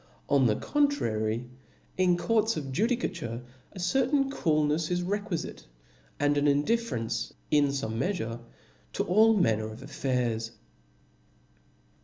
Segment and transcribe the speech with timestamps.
[0.29, 1.47] On the contrary,
[1.95, 5.65] in courts of ju dicature a certain coolnefs is requifite,
[6.19, 8.39] and an indif ferencet in fome meafure,
[8.93, 10.53] to all manner of affiiirs.